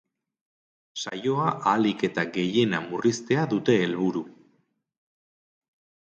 [1.01, 4.23] Saioa ahalik eta gehiena murriztea dute helburu.